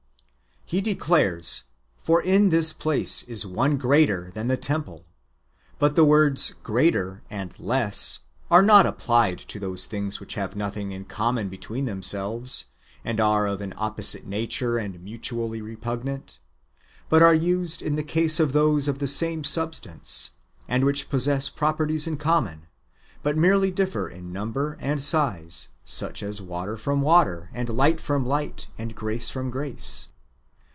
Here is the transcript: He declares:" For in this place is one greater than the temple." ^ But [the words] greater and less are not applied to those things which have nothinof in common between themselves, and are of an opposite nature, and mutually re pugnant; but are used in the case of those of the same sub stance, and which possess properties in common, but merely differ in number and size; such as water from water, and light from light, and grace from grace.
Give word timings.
He 0.63 0.79
declares:" 0.79 1.65
For 1.97 2.21
in 2.21 2.47
this 2.47 2.71
place 2.71 3.23
is 3.23 3.45
one 3.45 3.75
greater 3.77 4.31
than 4.33 4.47
the 4.47 4.55
temple." 4.55 4.99
^ 4.99 5.03
But 5.79 5.97
[the 5.97 6.05
words] 6.05 6.51
greater 6.63 7.23
and 7.29 7.53
less 7.59 8.19
are 8.49 8.61
not 8.61 8.85
applied 8.85 9.37
to 9.39 9.59
those 9.59 9.85
things 9.85 10.21
which 10.21 10.35
have 10.35 10.53
nothinof 10.55 10.91
in 10.93 11.03
common 11.03 11.49
between 11.49 11.83
themselves, 11.83 12.67
and 13.03 13.19
are 13.19 13.45
of 13.47 13.59
an 13.59 13.73
opposite 13.75 14.25
nature, 14.25 14.77
and 14.77 15.03
mutually 15.03 15.61
re 15.61 15.75
pugnant; 15.75 16.39
but 17.09 17.21
are 17.21 17.35
used 17.35 17.81
in 17.81 17.97
the 17.97 18.01
case 18.01 18.39
of 18.39 18.53
those 18.53 18.87
of 18.87 18.99
the 18.99 19.07
same 19.07 19.43
sub 19.43 19.75
stance, 19.75 20.29
and 20.69 20.85
which 20.85 21.09
possess 21.09 21.49
properties 21.49 22.07
in 22.07 22.15
common, 22.15 22.67
but 23.23 23.35
merely 23.35 23.71
differ 23.71 24.07
in 24.07 24.31
number 24.31 24.77
and 24.79 25.03
size; 25.03 25.67
such 25.83 26.23
as 26.23 26.41
water 26.41 26.77
from 26.77 27.01
water, 27.01 27.49
and 27.51 27.67
light 27.67 27.99
from 27.99 28.25
light, 28.25 28.67
and 28.77 28.95
grace 28.95 29.29
from 29.29 29.49
grace. 29.51 30.07